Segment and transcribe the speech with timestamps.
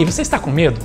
[0.00, 0.80] aí, você está com medo?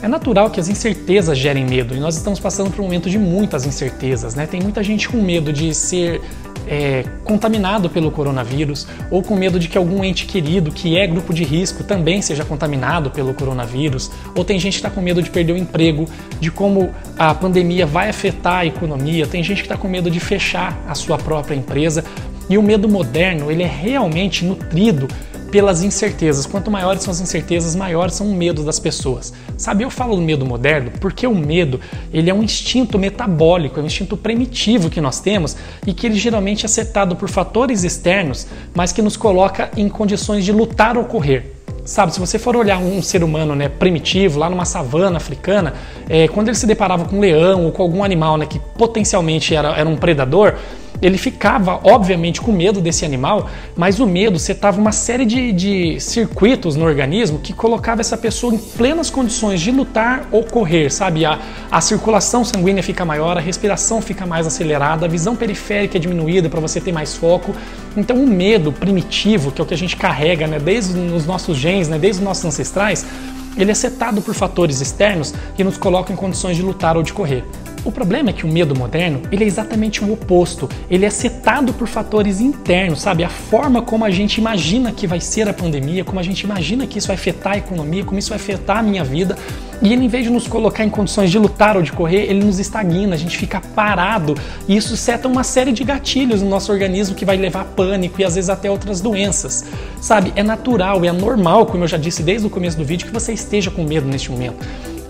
[0.00, 3.18] É natural que as incertezas gerem medo e nós estamos passando por um momento de
[3.18, 4.46] muitas incertezas, né?
[4.46, 6.20] Tem muita gente com medo de ser
[6.68, 11.34] é, contaminado pelo coronavírus ou com medo de que algum ente querido que é grupo
[11.34, 15.30] de risco também seja contaminado pelo coronavírus, ou tem gente que está com medo de
[15.30, 16.08] perder o emprego,
[16.38, 20.20] de como a pandemia vai afetar a economia, tem gente que está com medo de
[20.20, 22.04] fechar a sua própria empresa.
[22.50, 25.06] E o medo moderno ele é realmente nutrido
[25.50, 26.46] pelas incertezas.
[26.46, 29.32] Quanto maiores são as incertezas, maiores são o medo das pessoas.
[29.56, 31.80] Sabe, eu falo do medo moderno porque o medo
[32.12, 36.16] ele é um instinto metabólico, é um instinto primitivo que nós temos e que ele
[36.16, 41.04] geralmente é setado por fatores externos, mas que nos coloca em condições de lutar ou
[41.04, 41.58] correr.
[41.88, 45.72] Sabe, se você for olhar um ser humano né, primitivo, lá numa savana africana,
[46.06, 49.54] é, quando ele se deparava com um leão ou com algum animal né, que potencialmente
[49.54, 50.54] era, era um predador,
[51.00, 56.00] ele ficava, obviamente, com medo desse animal, mas o medo setava uma série de, de
[56.00, 61.24] circuitos no organismo que colocava essa pessoa em plenas condições de lutar ou correr, sabe?
[61.24, 61.38] A,
[61.70, 66.48] a circulação sanguínea fica maior, a respiração fica mais acelerada, a visão periférica é diminuída
[66.48, 67.54] para você ter mais foco.
[67.96, 71.56] Então, o medo primitivo, que é o que a gente carrega né, desde os nossos
[71.56, 73.06] genes, né, desde os nossos ancestrais,
[73.56, 77.12] ele é setado por fatores externos que nos colocam em condições de lutar ou de
[77.12, 77.44] correr.
[77.88, 80.68] O problema é que o medo moderno, ele é exatamente o oposto.
[80.90, 83.24] Ele é setado por fatores internos, sabe?
[83.24, 86.86] A forma como a gente imagina que vai ser a pandemia, como a gente imagina
[86.86, 89.38] que isso vai afetar a economia, como isso vai afetar a minha vida.
[89.80, 92.44] E ele, em vez de nos colocar em condições de lutar ou de correr, ele
[92.44, 94.34] nos estagna, a gente fica parado.
[94.68, 98.20] E isso seta uma série de gatilhos no nosso organismo que vai levar a pânico
[98.20, 99.64] e às vezes até outras doenças.
[99.98, 100.30] Sabe?
[100.36, 103.32] É natural, é normal, como eu já disse desde o começo do vídeo, que você
[103.32, 104.58] esteja com medo neste momento.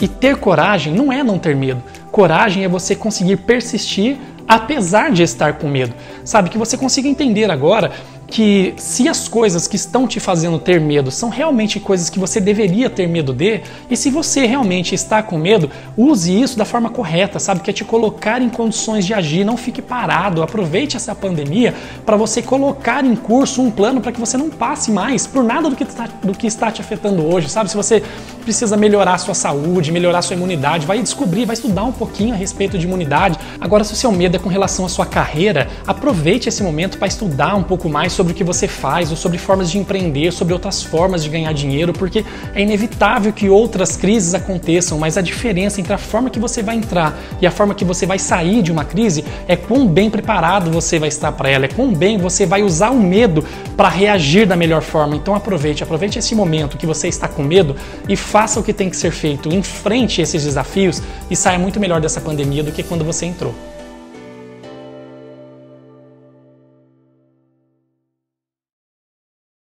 [0.00, 1.82] E ter coragem não é não ter medo.
[2.10, 4.16] Coragem é você conseguir persistir
[4.48, 5.94] apesar de estar com medo.
[6.24, 7.92] Sabe, que você consiga entender agora
[8.30, 12.38] que se as coisas que estão te fazendo ter medo são realmente coisas que você
[12.38, 16.90] deveria ter medo de, e se você realmente está com medo, use isso da forma
[16.90, 17.60] correta, sabe?
[17.60, 20.42] Que é te colocar em condições de agir, não fique parado.
[20.42, 24.90] Aproveite essa pandemia para você colocar em curso um plano para que você não passe
[24.90, 27.70] mais por nada do que, está, do que está te afetando hoje, sabe?
[27.70, 28.02] Se você
[28.48, 32.78] precisa melhorar sua saúde, melhorar sua imunidade, vai descobrir, vai estudar um pouquinho a respeito
[32.78, 33.38] de imunidade.
[33.60, 37.06] Agora, se o seu medo é com relação à sua carreira, aproveite esse momento para
[37.06, 40.54] estudar um pouco mais sobre o que você faz, ou sobre formas de empreender, sobre
[40.54, 45.78] outras formas de ganhar dinheiro, porque é inevitável que outras crises aconteçam, mas a diferença
[45.78, 48.72] entre a forma que você vai entrar e a forma que você vai sair de
[48.72, 52.46] uma crise é quão bem preparado você vai estar para ela, é quão bem você
[52.46, 53.44] vai usar o medo
[53.76, 55.14] para reagir da melhor forma.
[55.16, 57.76] Então aproveite, aproveite esse momento que você está com medo
[58.08, 62.00] e faça o que tem que ser feito, enfrente esses desafios e saia muito melhor
[62.00, 63.52] dessa pandemia do que quando você entrou.